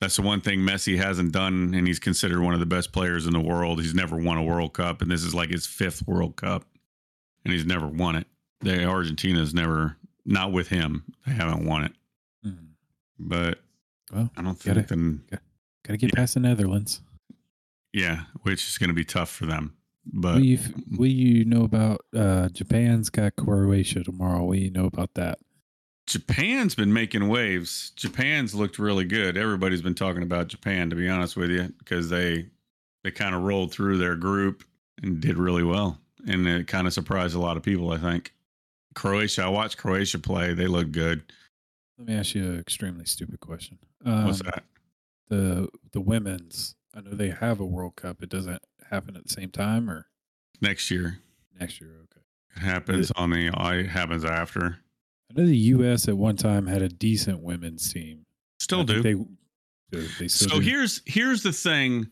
that's 0.04 0.16
the 0.16 0.23
one 0.23 0.42
thing 0.42 0.61
Messi 0.61 0.99
hasn't 0.99 1.32
done, 1.32 1.73
and 1.75 1.87
he's 1.87 1.99
considered 1.99 2.40
one 2.42 2.52
of 2.52 2.61
the 2.61 2.66
best 2.66 2.92
players 2.92 3.26
in 3.26 3.32
the 3.32 3.40
world. 3.40 3.80
He's 3.80 3.94
never 3.94 4.16
won 4.16 4.37
a 4.37 4.42
World 4.42 4.75
Cup, 4.75 5.00
and 5.00 5.11
this 5.11 5.23
is 5.23 5.34
like 5.34 5.49
his 5.49 5.66
fifth 5.66 6.06
World 6.06 6.37
Cup, 6.37 6.64
and 7.44 7.52
he's 7.54 7.64
never 7.64 7.87
won 7.87 8.16
it. 8.16 8.26
The 8.61 8.84
Argentina's 8.84 9.54
never, 9.54 9.96
not 10.26 10.52
with 10.52 10.68
him, 10.68 11.04
they 11.26 11.32
haven't 11.32 11.64
won 11.64 11.84
it. 11.84 11.92
Mhm. 12.46 12.66
But 13.18 13.61
Well, 14.12 14.30
I 14.37 14.42
don't 14.42 14.62
gotta- 14.62 14.82
think 14.82 14.88
then 14.88 15.23
got 15.30 15.40
to 15.92 15.96
get 15.96 16.11
Yeah. 16.12 16.16
past 16.16 16.34
the 16.34 16.40
Netherlands. 16.40 17.00
yeah, 17.94 18.25
which 18.42 18.66
is 18.68 18.76
going 18.76 18.88
to 18.88 18.94
be 18.94 19.04
tough 19.04 19.30
for 19.30 19.46
them. 19.46 19.73
But 20.06 20.34
what, 20.34 20.42
do 20.42 20.46
you, 20.46 20.58
f- 20.58 20.73
what 20.96 21.06
do 21.06 21.12
you 21.12 21.44
know 21.46 21.62
about 21.64 22.04
uh, 22.14 22.49
Japan's 22.50 23.08
got 23.08 23.37
Croatia 23.37 24.02
tomorrow? 24.04 24.44
What 24.44 24.56
do 24.56 24.61
you 24.62 24.70
know 24.70 24.84
about 24.84 25.14
that? 25.14 25.38
Japan's 26.06 26.75
been 26.75 26.92
making 26.92 27.28
waves. 27.28 27.90
Japan's 27.96 28.54
looked 28.54 28.78
really 28.78 29.04
good. 29.04 29.37
Everybody's 29.37 29.82
been 29.82 29.94
talking 29.94 30.23
about 30.23 30.49
Japan, 30.49 30.90
to 30.90 30.96
be 30.96 31.08
honest 31.08 31.37
with 31.37 31.50
you, 31.50 31.73
because 31.78 32.11
they 32.11 32.46
they 33.02 33.11
kind 33.11 33.34
of 33.34 33.42
rolled 33.42 33.73
through 33.73 33.99
their 33.99 34.16
group 34.16 34.64
and 35.02 35.20
did 35.20 35.37
really 35.38 35.62
well, 35.62 35.99
and 36.26 36.46
it 36.46 36.66
kind 36.66 36.87
of 36.87 36.92
surprised 36.92 37.34
a 37.34 37.40
lot 37.40 37.56
of 37.56 37.62
people. 37.62 37.90
I 37.90 37.99
think 37.99 38.32
Croatia. 38.94 39.44
I 39.44 39.49
watched 39.49 39.78
Croatia 39.78 40.18
play. 40.18 40.52
They 40.54 40.66
look 40.66 40.92
good. 40.92 41.23
Let 41.99 42.08
me 42.08 42.14
ask 42.14 42.34
you 42.34 42.44
an 42.44 42.58
extremely 42.58 43.04
stupid 43.04 43.40
question. 43.40 43.78
Um, 44.04 44.26
What's 44.26 44.42
that? 44.42 44.64
The 45.28 45.68
the 45.92 46.00
women's. 46.00 46.75
I 46.94 47.00
know 47.00 47.11
they 47.11 47.30
have 47.30 47.61
a 47.61 47.66
World 47.66 47.96
Cup. 47.96 48.23
It 48.23 48.28
doesn't 48.28 48.62
happen 48.90 49.16
at 49.16 49.25
the 49.25 49.32
same 49.32 49.50
time 49.50 49.90
or 49.90 50.06
Next 50.61 50.90
year 50.90 51.18
next 51.58 51.80
year. 51.80 51.90
Okay. 52.04 52.20
it 52.56 52.61
happens 52.61 53.11
on 53.12 53.30
the. 53.30 53.46
It 53.49 53.88
happens 53.88 54.25
after. 54.25 54.78
I 55.31 55.40
know 55.40 55.47
the 55.47 55.57
U.S. 55.57 56.09
at 56.09 56.16
one 56.16 56.37
time 56.37 56.66
had 56.66 56.83
a 56.83 56.88
decent 56.88 57.40
women's 57.40 57.93
team. 57.93 58.26
Still 58.61 58.85
do. 58.85 59.02
They, 59.02 59.14
they, 59.90 60.28
still 60.28 60.49
so 60.49 60.54
do. 60.57 60.61
here's 60.61 61.02
here's 61.07 61.43
the 61.43 61.52
thing 61.52 62.09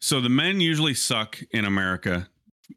so 0.00 0.20
the 0.20 0.28
men 0.28 0.60
usually 0.60 0.94
suck 0.94 1.38
in 1.52 1.64
america 1.64 2.28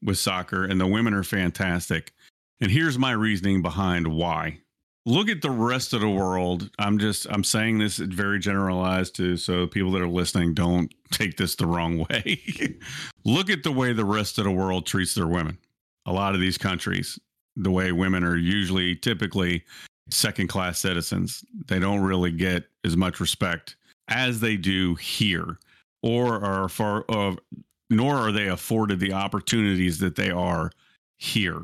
with 0.02 0.18
soccer 0.18 0.66
and 0.66 0.80
the 0.80 0.88
women 0.88 1.14
are 1.14 1.24
fantastic 1.24 2.14
and 2.62 2.72
here's 2.72 2.98
my 2.98 3.12
reasoning 3.12 3.62
behind 3.62 4.08
why 4.08 4.60
look 5.06 5.30
at 5.30 5.42
the 5.42 5.50
rest 5.50 5.94
of 5.94 6.02
the 6.02 6.10
world 6.10 6.70
i'm 6.80 7.00
just 7.00 7.26
i'm 7.30 7.44
saying 7.44 7.78
this 7.78 7.98
very 7.98 8.40
generalized 8.40 9.16
to 9.16 9.38
so 9.38 9.66
people 9.66 9.92
that 9.92 10.02
are 10.02 10.08
listening 10.08 10.54
don't 10.54 10.94
take 11.12 11.38
this 11.38 11.56
the 11.56 11.66
wrong 11.66 12.06
way 12.10 12.40
look 13.26 13.50
at 13.50 13.64
the 13.64 13.72
way 13.72 13.94
the 13.94 14.06
rest 14.06 14.38
of 14.38 14.44
the 14.44 14.52
world 14.52 14.86
treats 14.86 15.16
their 15.16 15.28
women 15.28 15.58
a 16.06 16.14
lot 16.14 16.36
of 16.36 16.42
these 16.42 16.58
countries 16.58 17.20
the 17.58 17.72
way 17.72 17.92
women 17.92 18.24
are 18.24 18.38
usually 18.38 18.96
typically 18.96 19.64
second 20.10 20.48
class 20.48 20.80
citizens 20.80 21.44
they 21.68 21.80
don't 21.80 22.02
really 22.02 22.32
get 22.32 22.64
as 22.86 22.96
much 22.96 23.20
respect 23.20 23.76
as 24.08 24.40
they 24.40 24.56
do 24.56 24.96
here, 24.96 25.58
or 26.02 26.44
are 26.44 26.70
far 26.70 27.04
of, 27.10 27.38
nor 27.90 28.16
are 28.16 28.32
they 28.32 28.48
afforded 28.48 29.00
the 29.00 29.14
opportunities 29.14 30.00
that 30.00 30.16
they 30.16 30.30
are 30.30 30.72
here. 31.18 31.64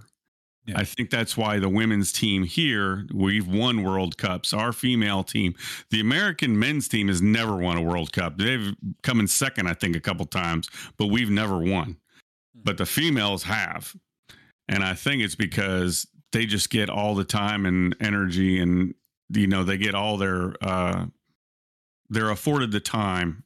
Yeah. 0.66 0.80
I 0.80 0.86
think 0.86 1.10
that's 1.10 1.36
why 1.36 1.60
the 1.60 1.68
women's 1.68 2.14
team 2.14 2.44
here, 2.44 3.06
we've 3.14 3.48
won 3.48 3.84
World 3.84 4.18
Cups. 4.18 4.54
Our 4.54 4.72
female 4.72 5.24
team, 5.24 5.56
the 5.90 6.00
American 6.00 6.58
men's 6.58 6.88
team 6.88 7.10
has 7.10 7.22
never 7.22 7.58
won 7.58 7.78
a 7.78 7.82
World 7.82 8.14
Cup. 8.14 8.38
They've 8.38 8.74
come 9.02 9.20
in 9.20 9.28
second, 9.28 9.68
I 9.68 9.74
think, 9.74 9.96
a 9.96 10.02
couple 10.02 10.26
times, 10.26 10.70
but 10.98 11.08
we've 11.08 11.30
never 11.30 11.58
won. 11.58 11.98
Hmm. 12.56 12.62
But 12.64 12.78
the 12.78 12.86
females 12.86 13.44
have. 13.44 13.94
And 14.74 14.84
I 14.84 14.94
think 14.96 15.22
it's 15.22 15.36
because 15.36 16.08
they 16.32 16.46
just 16.46 16.70
get 16.70 16.90
all 16.90 17.14
the 17.16 17.24
time 17.24 17.66
and 17.66 17.96
energy 18.00 18.60
and 18.60 18.96
you 19.30 19.48
know, 19.48 19.64
they 19.64 19.78
get 19.78 19.96
all 19.96 20.18
their 20.18 20.54
uh 20.62 21.06
they're 22.10 22.30
afforded 22.30 22.72
the 22.72 22.80
time 22.80 23.44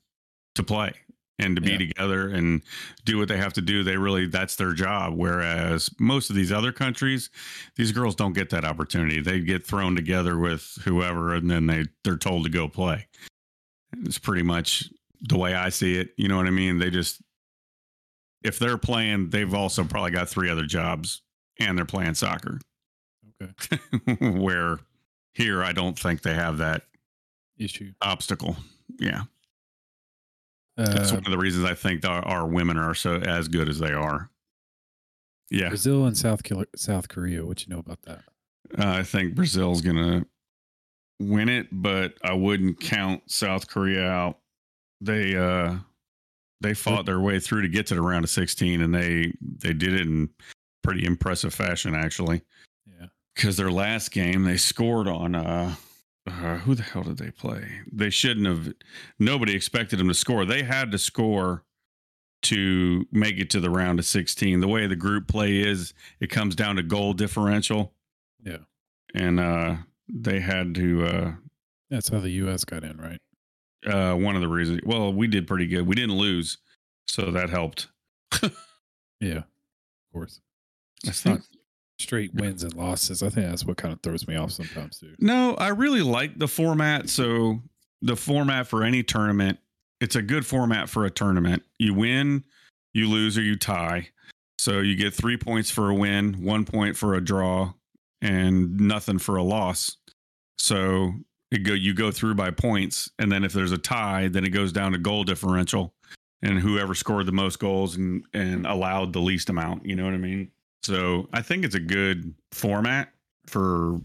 to 0.55 0.63
play 0.63 0.93
and 1.39 1.55
to 1.55 1.62
be 1.62 1.72
Yeah. 1.72 1.77
together 1.77 2.29
and 2.29 2.62
do 3.05 3.17
what 3.19 3.27
they 3.27 3.38
have 3.38 3.53
to 3.53 3.62
do. 3.62 3.84
They 3.84 3.98
really 3.98 4.25
that's 4.27 4.55
their 4.55 4.74
job. 4.74 5.13
Whereas 5.15 5.89
most 6.00 6.29
of 6.29 6.36
these 6.36 6.51
other 6.51 6.72
countries, 6.72 7.29
these 7.75 7.91
girls 7.91 8.15
don't 8.15 8.34
get 8.34 8.50
that 8.50 8.65
opportunity. 8.65 9.22
They 9.22 9.39
get 9.41 9.65
thrown 9.65 9.96
together 9.96 10.38
with 10.38 10.77
whoever 10.84 11.34
and 11.34 11.50
then 11.50 11.67
they 11.67 11.86
they're 12.03 12.17
told 12.17 12.43
to 12.46 12.50
go 12.50 12.67
play. 12.67 13.07
It's 14.03 14.17
pretty 14.19 14.43
much 14.43 14.89
the 15.22 15.38
way 15.38 15.53
I 15.55 15.69
see 15.69 15.98
it. 15.98 16.10
You 16.17 16.27
know 16.27 16.38
what 16.38 16.48
I 16.48 16.51
mean? 16.51 16.79
They 16.79 16.89
just 16.89 17.22
if 18.48 18.58
they're 18.60 18.77
playing, 18.77 19.30
they've 19.30 19.54
also 19.54 19.84
probably 19.84 20.12
got 20.12 20.30
three 20.30 20.50
other 20.50 20.66
jobs 20.66 21.22
and 21.60 21.77
they're 21.77 21.86
playing 21.86 22.13
soccer. 22.16 22.60
Okay. 23.42 23.77
Where 24.39 24.80
here 25.34 25.63
I 25.63 25.72
don't 25.72 25.98
think 25.98 26.22
they 26.22 26.34
have 26.34 26.58
that 26.60 26.84
issue. 27.58 27.94
obstacle. 28.01 28.56
Yeah. 29.00 29.24
That's 30.75 31.12
Uh, 31.12 31.16
one 31.16 31.25
of 31.25 31.32
the 31.32 31.38
reasons 31.38 31.66
I 31.66 31.74
think 31.74 32.06
our, 32.06 32.24
our 32.25 32.48
women 32.48 32.77
are 32.77 32.94
so 32.96 33.16
as 33.18 33.48
good 33.48 33.68
as 33.70 33.80
they 33.80 33.94
are. 33.94 34.30
Yeah, 35.50 35.70
Brazil 35.70 36.06
and 36.06 36.18
South 36.18 36.42
South 36.75 37.08
Korea. 37.08 37.46
What 37.46 37.66
you 37.66 37.74
know 37.74 37.80
about 37.80 38.01
that? 38.04 38.24
uh, 38.77 38.86
I 39.00 39.04
think 39.04 39.34
Brazil's 39.34 39.82
gonna 39.82 40.25
win 41.22 41.48
it, 41.50 41.68
but 41.72 42.16
I 42.22 42.34
wouldn't 42.34 42.80
count 42.82 43.32
South 43.32 43.68
Korea 43.70 44.08
out. 44.10 44.39
They 45.00 45.36
uh 45.38 45.75
they 46.62 46.74
fought 46.74 47.06
their 47.06 47.20
way 47.20 47.40
through 47.40 47.62
to 47.62 47.68
get 47.68 47.86
to 47.88 47.96
the 47.96 48.02
round 48.02 48.24
of 48.26 48.30
16 48.30 48.82
and 48.82 48.94
they 48.94 49.34
they 49.42 49.74
did 49.74 49.94
it 49.94 50.02
in 50.02 50.30
pretty 50.84 51.06
impressive 51.06 51.54
fashion 51.54 51.94
actually. 51.96 52.42
Yeah. 52.86 53.08
Because 53.36 53.58
their 53.58 53.72
last 53.72 54.12
game 54.12 54.44
they 54.44 54.58
scored 54.58 55.08
on 55.08 55.36
uh, 55.36 55.76
uh 56.28 56.58
who 56.58 56.76
the 56.76 56.84
hell 56.84 57.04
did 57.04 57.18
they 57.18 57.32
play? 57.32 57.68
They 57.92 58.10
shouldn't 58.10 58.48
have 58.48 58.74
nobody 59.20 59.56
expected 59.56 60.00
them 60.00 60.08
to 60.08 60.14
score. 60.14 60.46
They 60.46 60.64
had 60.64 60.92
to 60.92 60.98
score 60.98 61.64
to 62.44 63.06
make 63.12 63.38
it 63.40 63.50
to 63.52 63.60
the 63.60 63.70
round 63.70 64.00
of 64.00 64.06
16. 64.06 64.60
The 64.60 64.68
way 64.68 64.86
the 64.88 64.96
group 64.96 65.28
play 65.28 65.58
is, 65.58 65.94
it 66.20 66.30
comes 66.30 66.56
down 66.56 66.76
to 66.76 66.84
goal 66.84 67.14
differential 67.14 67.94
Yeah. 68.44 68.60
and 69.14 69.40
uh 69.40 69.76
they 70.10 70.40
had 70.40 70.74
to 70.76 71.06
uh 71.06 71.32
That's 71.90 72.10
how 72.10 72.20
the 72.20 72.30
U.S. 72.32 72.64
got 72.66 72.84
in, 72.84 72.98
right? 72.98 73.20
Uh 73.86 74.13
one 74.13 74.36
of 74.36 74.41
the 74.41 74.48
reasons 74.48 74.81
well 74.86 75.13
we 75.13 75.27
did 75.27 75.46
pretty 75.48 75.67
good 75.67 75.86
we 75.86 75.96
didn't 75.96 76.15
lose 76.17 76.57
so 77.07 77.31
that 77.31 77.50
helped 77.50 77.88
Yeah. 79.19 79.38
Of 79.39 79.46
course. 80.13 80.41
that's 81.03 81.22
think 81.22 81.39
not 81.39 81.46
Straight 82.00 82.31
wins 82.36 82.62
and 82.62 82.75
losses. 82.75 83.24
I 83.24 83.29
think 83.29 83.48
that's 83.48 83.65
what 83.65 83.77
kind 83.77 83.91
of 83.91 84.00
throws 84.03 84.27
me 84.27 84.36
off 84.36 84.51
sometimes, 84.51 85.00
too. 85.00 85.15
no 85.19 85.55
i 85.55 85.69
really 85.69 86.01
like 86.01 86.38
the 86.38 86.48
format 86.48 87.10
so 87.10 87.60
the 88.03 88.15
format 88.15 88.67
for 88.67 88.84
any 88.84 89.01
tournament 89.03 89.57
it's 90.00 90.15
a 90.15 90.22
good 90.22 90.46
format 90.46 90.89
for 90.89 91.05
a 91.05 91.10
tournament 91.10 91.63
you 91.79 91.93
win 91.96 92.43
you 92.93 93.10
lose 93.10 93.36
or 93.38 93.41
you 93.41 93.55
tie 93.55 94.07
so 94.60 94.79
you 94.79 94.96
get 94.96 95.13
three 95.13 95.38
points 95.38 95.72
for 95.72 95.89
a 95.89 95.96
win 95.96 96.34
one 96.43 96.65
point 96.65 96.96
for 96.96 97.15
a 97.15 97.22
draw 97.22 97.74
and 98.22 98.79
nothing 98.79 99.17
for 99.17 99.38
a 99.38 99.43
loss 99.43 99.98
so 100.60 101.13
go 101.63 101.74
you 101.74 101.94
go 101.94 102.12
through 102.12 102.36
by 102.36 102.51
points 102.51 103.10
and 103.20 103.32
then 103.32 103.44
if 103.44 103.54
there's 103.54 103.72
a 103.72 103.77
tie 103.77 104.27
then 104.27 104.44
it 104.44 104.50
goes 104.50 104.72
down 104.72 104.92
to 104.92 104.98
goal 104.98 105.24
differential 105.24 105.94
and 106.42 106.60
whoever 106.60 106.94
scored 106.94 107.25
the 107.25 107.32
most 107.32 107.60
goals 107.60 107.96
and 107.96 108.24
and 108.34 108.66
allowed 108.66 109.13
the 109.13 109.20
least 109.20 109.50
amount 109.50 109.86
you 109.86 109.96
know 109.96 110.06
what 110.06 110.13
i 110.13 110.18
mean? 110.18 110.51
So 110.84 111.27
i 111.34 111.42
think 111.42 111.63
it's 111.63 111.75
a 111.75 111.80
good 111.80 112.34
format 112.51 113.10
for 113.46 114.00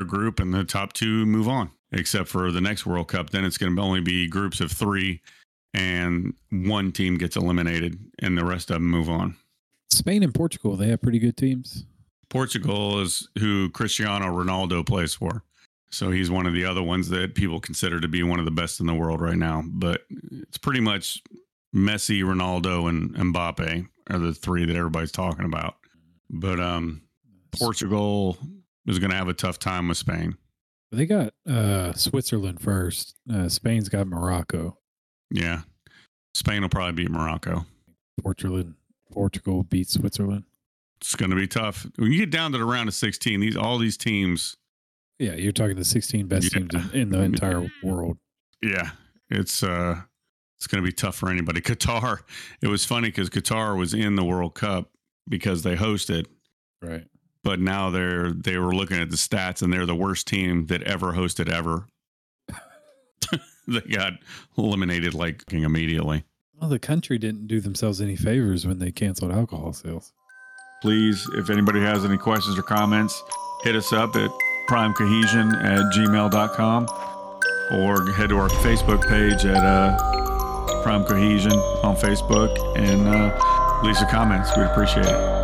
a 0.00 0.04
group 0.04 0.38
and 0.40 0.52
the 0.52 0.64
top 0.64 0.92
two 0.92 1.24
move 1.26 1.48
on 1.48 1.70
except 1.92 2.28
for 2.28 2.50
the 2.50 2.60
next 2.60 2.84
world 2.84 3.08
cup 3.08 3.30
then 3.30 3.44
it's 3.44 3.58
going 3.58 3.74
to 3.74 3.82
only 3.82 4.00
be 4.00 4.28
groups 4.28 4.60
of 4.60 4.70
three 4.70 5.20
and 5.74 6.34
one 6.50 6.92
team 6.92 7.16
gets 7.16 7.36
eliminated 7.36 7.98
and 8.18 8.36
the 8.36 8.44
rest 8.44 8.70
of 8.70 8.74
them 8.74 8.90
move 8.90 9.08
on. 9.08 9.34
Spain 9.90 10.22
and 10.22 10.34
Portugal, 10.34 10.76
they 10.76 10.88
have 10.88 11.00
pretty 11.00 11.18
good 11.18 11.36
teams. 11.36 11.86
portugal 12.28 13.00
is 13.00 13.28
who 13.38 13.70
cristiano 13.70 14.26
ronaldo 14.26 14.86
plays 14.86 15.14
for 15.14 15.42
so 15.92 16.10
he's 16.10 16.30
one 16.30 16.46
of 16.46 16.52
the 16.54 16.64
other 16.64 16.82
ones 16.82 17.08
that 17.10 17.34
people 17.34 17.60
consider 17.60 18.00
to 18.00 18.08
be 18.08 18.22
one 18.22 18.38
of 18.38 18.44
the 18.46 18.50
best 18.50 18.80
in 18.80 18.86
the 18.86 18.94
world 18.94 19.20
right 19.20 19.36
now 19.36 19.62
but 19.66 20.02
it's 20.32 20.58
pretty 20.58 20.80
much 20.80 21.22
messi 21.74 22.22
ronaldo 22.22 22.88
and 22.88 23.14
mbappe 23.14 23.86
are 24.10 24.18
the 24.18 24.34
three 24.34 24.64
that 24.64 24.76
everybody's 24.76 25.12
talking 25.12 25.44
about 25.44 25.76
but 26.30 26.58
um 26.60 27.02
portugal 27.58 28.36
is 28.86 28.98
going 28.98 29.10
to 29.10 29.16
have 29.16 29.28
a 29.28 29.32
tough 29.34 29.58
time 29.58 29.88
with 29.88 29.96
spain 29.98 30.36
They 30.90 31.06
got 31.06 31.32
uh, 31.48 31.92
Switzerland 31.94 32.60
first. 32.60 33.14
Uh, 33.32 33.48
Spain's 33.48 33.88
got 33.88 34.06
Morocco. 34.06 34.76
yeah 35.30 35.60
spain 36.34 36.62
will 36.62 36.68
probably 36.68 37.04
beat 37.04 37.10
morocco 37.10 37.64
Portugal, 38.22 38.64
Portugal 39.10 39.62
beats 39.64 39.94
Switzerland. 39.94 40.44
it's 41.00 41.14
going 41.14 41.30
to 41.30 41.36
be 41.36 41.46
tough 41.46 41.86
when 41.96 42.12
you 42.12 42.18
get 42.18 42.30
down 42.30 42.52
to 42.52 42.58
the 42.58 42.64
round 42.64 42.88
of 42.88 42.94
16 42.94 43.40
these 43.40 43.56
all 43.56 43.78
these 43.78 43.96
teams 43.96 44.56
Yeah, 45.22 45.34
you're 45.34 45.52
talking 45.52 45.76
the 45.76 45.84
16 45.84 46.26
best 46.26 46.52
Yeah. 46.52 46.58
teams 46.66 46.74
in, 46.94 47.00
in 47.02 47.08
the 47.10 47.20
entire 47.30 47.70
world. 47.82 48.18
yeah 48.62 48.90
it's 49.30 49.62
uh 49.62 50.00
it's 50.58 50.66
going 50.66 50.82
to 50.82 50.86
be 50.86 50.92
tough 50.92 51.14
for 51.16 51.28
anybody 51.30 51.60
qatar 51.70 52.18
it 52.60 52.66
was 52.68 52.84
funny 52.84 53.08
because 53.08 53.30
qatar 53.30 53.76
was 53.78 53.94
in 53.94 54.14
the 54.16 54.24
world 54.24 54.54
cup 54.54 54.90
because 55.28 55.62
they 55.62 55.76
hosted 55.76 56.26
Right. 56.82 57.06
but 57.44 57.60
now 57.60 57.90
they're 57.90 58.32
they 58.32 58.58
were 58.58 58.74
looking 58.74 58.98
at 58.98 59.10
the 59.10 59.16
stats 59.16 59.62
and 59.62 59.72
they're 59.72 59.86
the 59.86 59.94
worst 59.94 60.26
team 60.26 60.66
that 60.66 60.82
ever 60.82 61.12
hosted 61.12 61.48
ever 61.48 61.86
they 63.68 63.80
got 63.80 64.14
eliminated 64.58 65.14
like 65.14 65.44
immediately 65.52 66.24
Well, 66.60 66.68
the 66.70 66.78
country 66.78 67.18
didn't 67.18 67.46
do 67.46 67.60
themselves 67.60 68.00
any 68.00 68.16
favors 68.16 68.66
when 68.66 68.78
they 68.78 68.90
canceled 68.90 69.32
alcohol 69.32 69.72
sales. 69.72 70.12
please 70.82 71.28
if 71.34 71.48
anybody 71.50 71.80
has 71.80 72.04
any 72.04 72.18
questions 72.18 72.58
or 72.58 72.62
comments 72.62 73.22
hit 73.62 73.76
us 73.76 73.92
up 73.92 74.16
at 74.16 74.30
primecohesion 74.68 75.54
at 75.62 75.80
gmail.com 75.94 76.86
or 77.72 78.12
head 78.12 78.28
to 78.28 78.36
our 78.38 78.48
Facebook 78.48 79.06
page 79.08 79.44
at 79.44 79.64
uh, 79.64 80.82
Prime 80.82 81.04
Cohesion 81.04 81.52
on 81.82 81.96
Facebook 81.96 82.56
and 82.76 83.08
uh, 83.08 83.82
leave 83.82 83.96
some 83.96 84.08
comments. 84.08 84.56
We'd 84.56 84.64
appreciate 84.64 85.06
it. 85.06 85.41